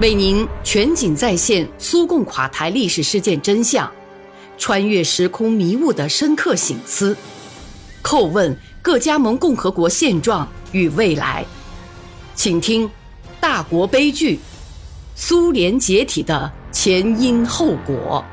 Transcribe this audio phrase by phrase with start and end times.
[0.00, 3.88] 为您全景再现苏共垮台历史事件真相，
[4.58, 7.16] 穿越时空迷雾的深刻醒思，
[8.02, 11.46] 叩问各加盟共和国现状与未来。
[12.34, 12.88] 请听
[13.40, 14.40] 《大国悲剧：
[15.14, 18.24] 苏联解体的前因后果》。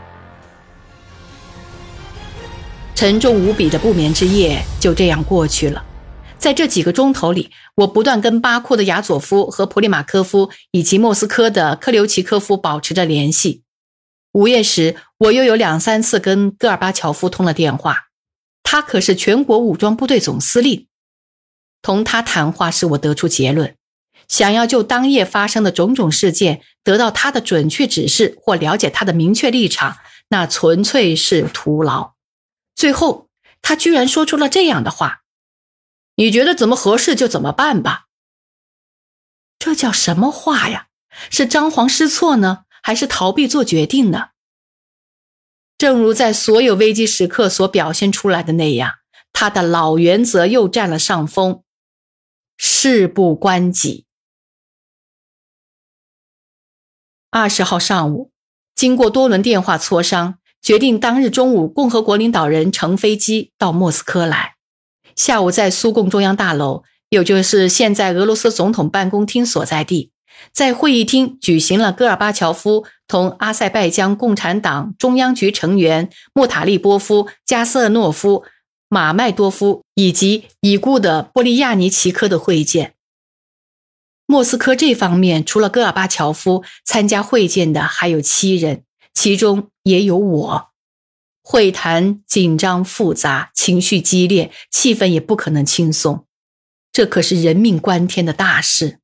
[2.95, 5.85] 沉重无比的不眠之夜就这样过去了。
[6.41, 13.61] 在这几个钟头里，我不断跟巴库的亚佐夫和普里马科夫以及莫斯科的科留奇科夫保持着联系。
[14.31, 18.07] 午夜时，我又有两三次跟戈尔巴乔夫通了电话。
[18.63, 20.87] 他可是全国武装部队总司令。
[21.83, 23.75] 同他谈话使我得出结论：
[24.27, 29.97] 想要就当夜发生的种种事件得到他的准确指示或了解他的明确立场，
[30.29, 32.13] 那纯粹是徒劳。
[32.75, 33.27] 最后，
[33.61, 35.20] 他居然说出了这样的话。
[36.21, 38.05] 你觉得怎么合适就怎么办吧。
[39.57, 40.89] 这叫什么话呀？
[41.31, 44.29] 是张皇失措呢，还是逃避做决定呢？
[45.79, 48.99] 正如在所有危机时刻所表现出来的那样，
[49.33, 51.63] 他的老原则又占了上风。
[52.55, 54.05] 事不关己。
[57.31, 58.31] 二十号上午，
[58.75, 64.50] 经过多轮电话磋商，决定当日中午共和国领导人乘飞机到莫斯科来。
[65.15, 70.11] 下午，在苏共中央大楼，也就是现在俄罗斯总统办公厅所在地，
[70.53, 78.43] 在会议厅举行了戈尔巴乔夫同阿塞拜疆共产党中央局成员穆塔利波夫、加瑟诺夫、
[78.89, 82.93] 马麦多夫以及已故的波利亚尼奇科的会见。
[84.25, 90.70] 莫斯科这方面，除了戈尔巴乔夫，参加会见的还有七人，其中也有我。
[91.51, 96.25] 会谈紧张复杂，情绪激烈，气氛也不可能轻松。
[96.93, 99.01] 这可是人命关天的大事。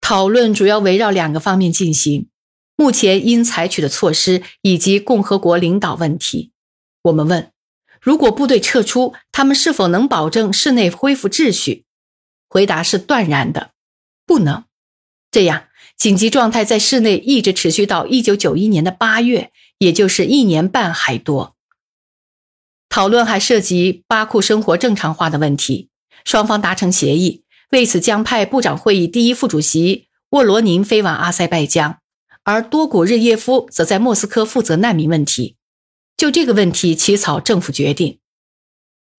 [0.00, 2.30] 讨论主要围绕两个方面进行：
[2.76, 6.52] 目前应采取的措施以及共和国领导问题。
[7.02, 7.52] 我们问：
[8.00, 11.84] 如果部队撤出，他们是否能保证室内恢复秩序？
[12.48, 13.72] 回答是断然的，
[14.24, 14.64] 不能。
[15.30, 19.52] 这样，紧急状态在室内一直持续到一九九一年的八月。
[19.80, 21.56] 也就是一年半还多。
[22.88, 25.88] 讨论还涉及巴库生活正常化的问题，
[26.24, 31.98] 双方达成协议，为此将派部长会议第一副主席沃罗宁飞往阿塞拜疆，
[32.44, 35.56] 而多古日耶夫则在莫斯科负责难民问题。
[36.16, 38.18] 就这个问题起草政府决定。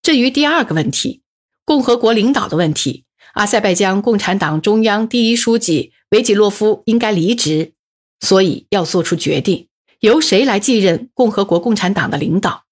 [0.04, 1.24] 至于第二个问题，
[1.66, 7.74] 共和国领导的问题，阿塞拜疆共产党中央第一书记维吉洛夫应该离职，
[8.20, 9.70] 所以要做出决定。
[10.02, 12.66] 由谁来继任共和国共产党的领导？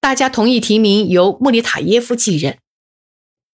[0.00, 2.58] 大家同意提名由穆里塔耶夫继任。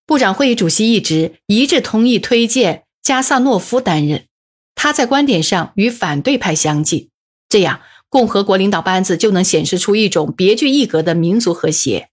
[0.04, 4.26] 部长会议主席一职一致同意推荐加萨诺夫担任。
[4.74, 7.08] 他在观点上与反对派相近，
[7.48, 7.80] 这样
[8.10, 12.10] 共和国领导班子就能显示出一种别具一格的民族和谐。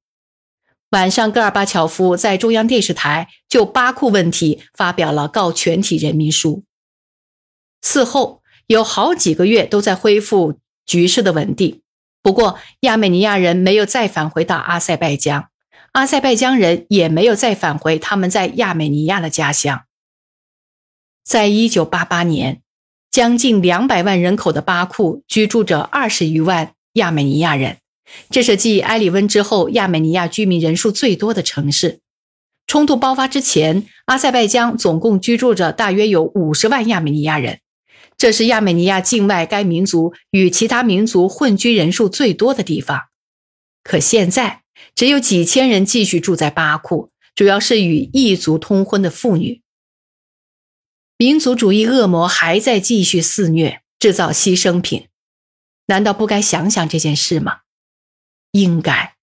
[0.92, 6.64] 晚上，戈尔巴乔夫在中央电视台就巴库问题发表了告全体人民书。
[7.81, 10.62] 此后有好几个月都在恢复。
[10.88, 11.81] 局势的稳定。
[12.24, 15.50] 不过，亚美尼亚人没有再返回到阿塞拜疆，
[15.92, 19.84] 阿塞拜疆人也没有再返回他们在亚美尼亚的家乡。
[21.24, 22.62] 在一九八八年，
[23.12, 27.78] 将近两百万人口的巴库居住着二十余万亚美尼亚人，
[28.30, 32.00] 这是继埃里温之后亚美尼亚居民人数最多的城市。
[32.66, 37.59] 冲突爆发之前，阿塞拜疆总共居住着大约有五十万亚美尼亚人。
[38.17, 43.09] 这是亚美尼亚境外该民族与其他民族混居人数最多的地方，
[43.83, 44.63] 可现在
[44.95, 49.61] 只有几千人继续住在巴库，主要是与异族通婚的妇女。
[51.17, 55.07] 民族主义恶魔还在继续肆虐，制造牺牲品。
[55.88, 57.59] 难道不该想想这件事吗？
[58.51, 59.16] 应该。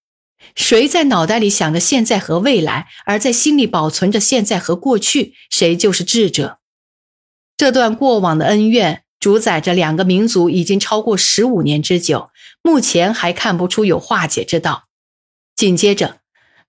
[0.55, 6.59] 谁在脑袋里想着现在和未来，而在心里保存着现在和过去，谁就是智者。
[7.57, 12.29] 这段过往的恩怨主宰着两个民族已经超过十五年之久，
[12.61, 14.83] 目前还看不出有化解之道。
[15.55, 16.17] 紧接着，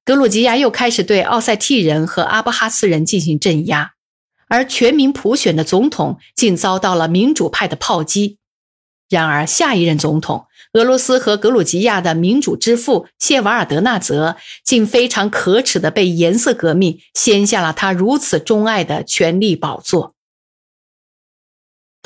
[0.04, 3.94] 格鲁吉亚又开始对奥塞梯人和阿布哈兹人进行镇压，
[4.48, 8.38] 而全民普选的总统竟遭到了民主派的炮击。
[9.08, 20.15] 然而，下一任总统俄罗斯和格鲁吉亚的民主之父谢瓦尔德纳泽竟非常可耻地被颜色革命掀下了他如此钟爱的权力宝座。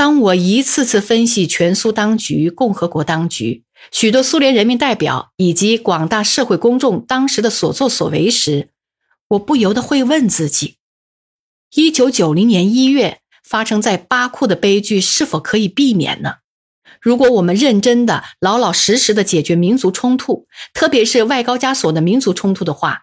[0.00, 8.70] 当我一次次分析全苏当局、共和国当局、许多苏联人民代表以及广大社会公众当时的所作所为时，
[9.28, 10.78] 我不由得会问自己：
[11.74, 16.36] 一九九零年一月发生在巴库的悲剧是否可以避免呢？
[17.02, 23.02] 如果我们认真的、老老实实的解决民族冲突，特别是外高加索的民族冲突的话，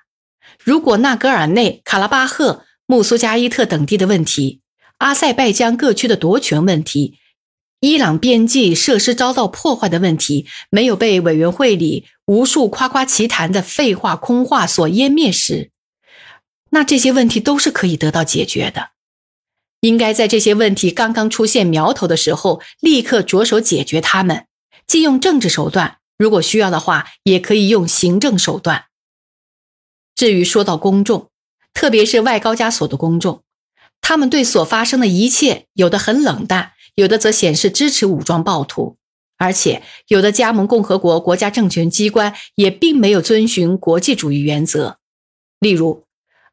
[0.63, 4.61] 如果纳戈尔内、卡拉巴赫、穆苏加伊特等地的问题，
[4.97, 7.19] 阿塞拜疆各区的夺权问题，
[7.79, 15.69] 伊朗边境设施遭到破坏的问题，没有被委员会里无数夸夸其谈的废话空话所湮灭时，
[16.71, 18.89] 那这些问题都是可以得到解决的。
[19.81, 24.47] 应该在这些问题刚刚出现苗头的时候，立刻着手解决它们，
[24.87, 28.85] 既用政治手段，如果需要的话，也可以用行政手段。
[30.15, 31.29] 至于说到公众，
[31.75, 33.43] 特别是外高加索的公众，
[34.09, 38.95] 他们对所发生的一切，有的很冷淡，有的则显示支持武装暴徒，
[39.37, 44.99] 而且有的加盟共和国国家政权机关也并没有遵循国际主义原则，
[45.59, 46.05] 例如。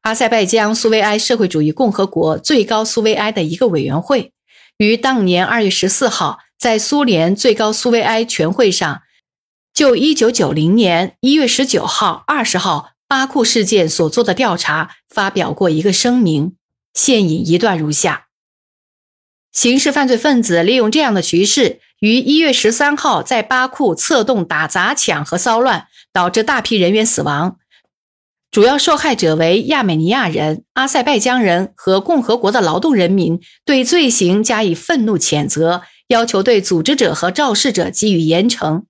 [0.02, 4.32] 阿塞拜疆苏维埃社会主义共和国最高苏维埃的一个委员会，
[4.78, 9.02] 于当年二月十四号在苏联最高苏维埃全会上，
[9.72, 16.56] 就一九九零年一月十九号、二十号巴库事件所做的调查发表过一个声明。
[16.94, 18.26] 现引一段如下：
[19.52, 27.58] 刑事犯罪分子利用这样的局势，于一月十三号在巴库策动打砸抢和骚乱，导致大批人员死亡。
[28.52, 38.84] 主要受害者为亚美尼亚人、阿塞拜疆人和共和国的劳动人民，对罪行加以愤怒谴责，要求对组织者和肇事者给予严惩。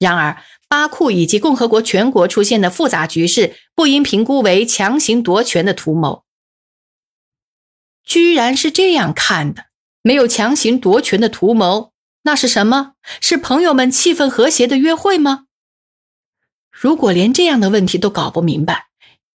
[0.00, 6.23] 然而，巴库以及共和国全国出现的复杂局势，不应评估为强行夺权的图谋。
[8.04, 9.66] 居然是这样看的，
[10.02, 11.92] 没有强行夺权的图谋，
[12.22, 12.92] 那是什么？
[13.20, 15.46] 是朋友们气氛和谐的约会吗？
[16.70, 18.86] 如果连这样的问题都搞不明白，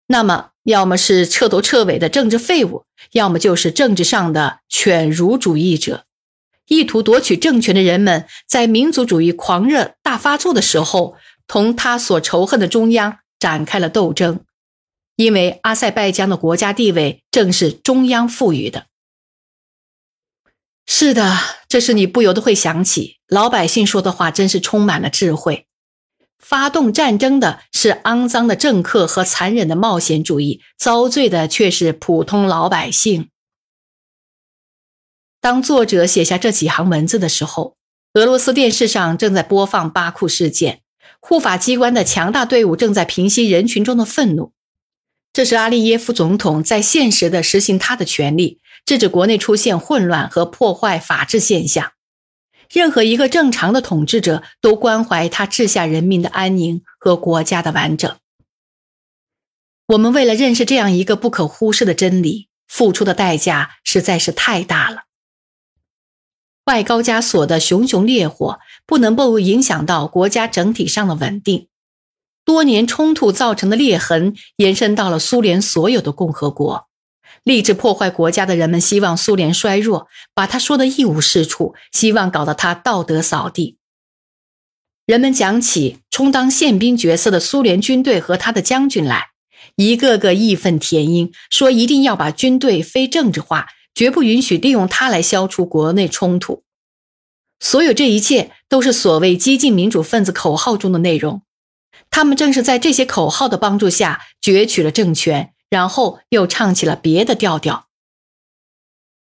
[0.08, 6.06] 那么，要么是彻头彻尾的政治废物，要么就是政治上的犬儒主义者。
[6.68, 11.16] 意图夺取政权的人们，在民族主义狂热大发作的时候，
[11.48, 14.42] 同他所仇恨的中央展开了斗争，
[15.20, 18.86] 因为阿塞拜疆的国家地位正是中央赋予的。
[20.88, 21.38] 是的，
[21.68, 25.68] 这时你不由得会想起老百姓说的话，真是充满了智慧。
[26.38, 33.28] 发动战争的是肮脏的政客和残忍的冒险主义，遭罪的却是普通老百姓。
[35.42, 37.76] 当作者写下这几行文字的时候，
[38.14, 40.80] 俄罗斯电视上正在播放巴库事件，
[41.20, 44.54] 护法机关的强大队伍正在平息人群中的愤怒。
[45.32, 51.94] 这是阿利耶夫总统在现实的实行他的权利，制止国内出现混乱和破坏法治现象。
[52.72, 58.18] 任何一个正常的统治者都关怀他治下人民的安宁和国家的完整。
[59.88, 65.06] 我们为了认识这样一个不可忽视的真理，付出的代价实在是太大了。
[66.66, 71.69] 外高加索的熊熊烈火不能不影响到国家整体上的稳定。
[72.50, 76.88] 多年冲突造成的裂痕延伸到了苏联所有的共和国。
[77.44, 83.78] 立志破坏国家的人们希望苏联衰弱，把他说的一无是处，希望搞得他道德扫地。
[85.06, 89.28] 人们讲起充当宪兵角色的苏联军队和他的将军来，
[89.76, 96.64] 一个个义愤填膺，说一定要把军队非政治化，绝不允许利用它来消除国内冲突。
[97.60, 101.44] 所有这一切都是所谓激进民主分子口号中的内容，
[102.10, 105.54] 他们正是在这些口号的帮助下攫取了政权。
[105.70, 107.90] 然后又唱起了别的调调。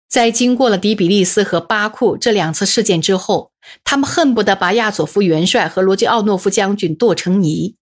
[0.07, 3.51] 在经过了迪比利斯和巴库这两次事件之后，
[3.83, 7.77] 他们恨不得把亚佐夫元帅和罗基奥诺夫将军剁成泥。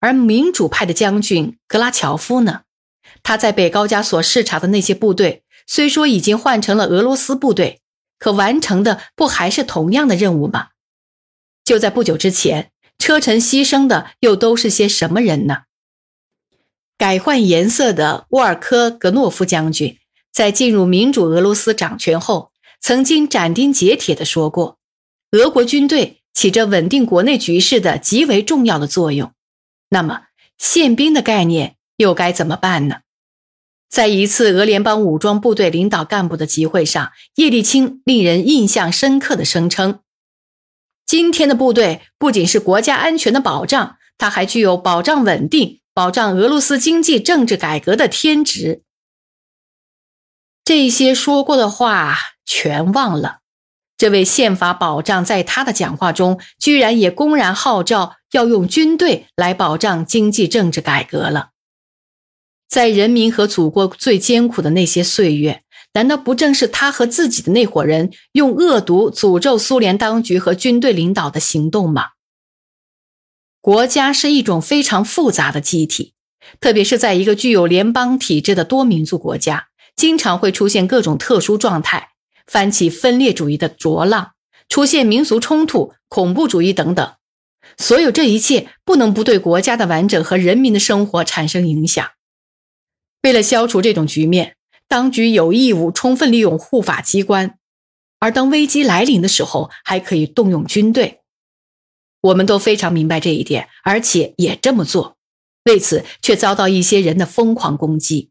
[0.00, 2.64] 而民主派的将军格拉乔夫呢？
[3.22, 7.80] 他在北高加索视察的那些部队，虽说已经换成了俄罗斯部队，
[8.18, 10.68] 可完成的不还是同样的任务吗？
[11.64, 15.62] 就在不久之前，车臣牺牲的又都是些什么人呢？
[16.98, 19.96] 改换颜色的沃尔科格诺夫将军，
[20.32, 22.50] 在进入民主俄罗斯掌权后，
[22.80, 24.78] 曾经斩钉截铁地说过
[25.32, 29.32] ：“俄国军队起着稳定国内局势的极为重要的作用。”
[29.90, 30.22] 那么，
[30.58, 33.02] 宪兵的概念又该怎么办呢？
[33.88, 40.00] 在一次俄联邦武装部队领导干部的集会上，叶利钦令人印象深刻的声称
[41.08, 48.84] ：“今天的部队不仅是国家安全的保障，它还具有保障稳定。”保障俄罗斯经济政治改革的天职，
[50.64, 53.38] 这些说过的话全忘了。
[53.96, 61.50] 这位宪法保障在他的讲话中，居然也公然号召要用军队来保障经济政治改革了。
[62.68, 72.10] 在人民和祖国最艰苦的那些岁月，难道不正是他和自己的那伙人用恶毒诅咒苏联当局和军队领导的行动吗？
[73.60, 76.14] 国家是一种非常复杂的机体，
[76.60, 82.10] 特别是在一个具有联邦体制的多民族国家，经常会出现各种特殊状态，
[82.46, 84.32] 翻起分裂主义的浊浪，
[84.68, 87.14] 出现民族冲突、恐怖主义等等。
[87.76, 92.08] 所有这一切不能不对国家的完整和人民的生活产生影响。
[93.22, 94.56] 为了消除这种局面，
[94.88, 97.58] 当局有义务充分利用护法机关，
[98.18, 101.20] 而当危机来临的时候，还可以动用军队。
[102.22, 105.18] 我们都非常明白这一点，而且也这么做，
[105.64, 108.30] 为此却遭到一些人的疯狂攻击。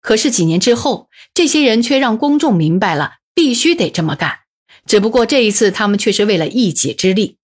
[0.00, 4.40] 可是几年之后，这些人却让公众明白了，必须得这么干。
[4.86, 7.38] 只不过这一次，他们却是为了一己之力。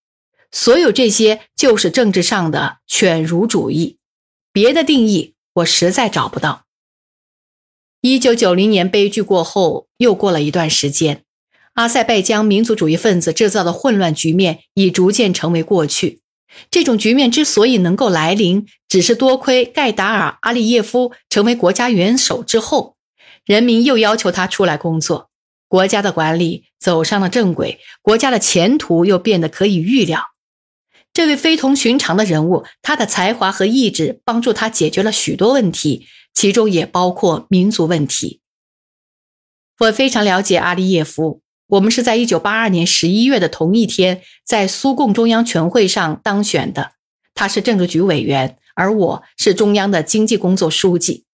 [0.51, 3.99] 所有这些就是政治上的犬儒主义，
[4.53, 6.68] 别的定义我实在找不到。
[8.01, 11.25] 一九九零年悲剧过后，又过了一段时间，
[11.75, 16.21] 阿塞拜疆民族主义分子制造的混乱局面已逐渐成为过去。
[16.71, 22.95] 这种局面之所以能够来临，只是多亏盖达尔·阿利耶夫成为国家元首之后，
[23.45, 25.31] 人民又要求他出来工作，
[25.67, 30.23] 国家的管理走上了正轨，国家的前途又变得可以预料。
[31.13, 36.07] 这位非同寻常的人物，他的才华和意志帮助他解决了许多问题，
[36.39, 38.41] 其中也包括民族问题。
[39.81, 46.93] 我非常了解阿利耶夫，我们是在一九八二年十一月的同一天，在苏共中央全会上当选的。
[47.35, 51.25] 他是政治局委员，而我是中央的经济工作书记。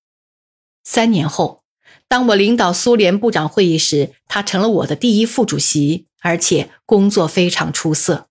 [0.82, 1.64] 三年后，
[2.08, 8.30] 当我领导苏联部长会议时，他成了我的第一副主席，而且工作非常出色。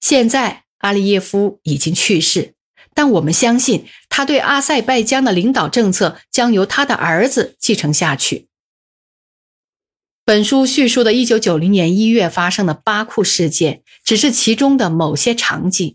[0.00, 2.54] 现在阿利耶夫已经去世，
[2.98, 8.48] 但我们相信他对阿塞拜疆的领导政策将由他的儿子继承下去。
[10.24, 15.94] 本书叙述的1990年1月发生的巴库事件只是其中的某些场景。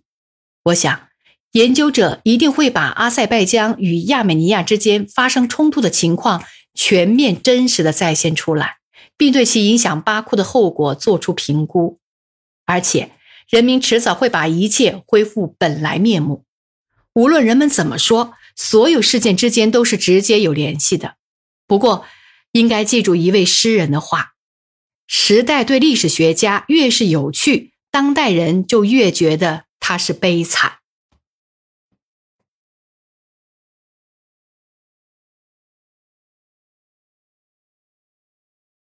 [0.63, 1.09] 我想，
[1.51, 6.41] 研究者一定会把阿塞拜疆与亚美尼亚之间发生冲突的情况
[6.73, 8.77] 全面真实的再现出来，
[9.17, 11.99] 并对其影响巴库的后果做出评估，
[12.65, 13.11] 而且。
[13.49, 16.45] 人民迟早会把一切恢复本来面目。
[17.13, 21.15] 无论人们怎么说，所有事件之间都是直接有联系的。
[21.67, 22.05] 不过，
[22.51, 24.33] 应该记住一位诗人的话：
[25.07, 30.79] 时代对历史学家越是有趣，当代人就越觉得他是悲惨。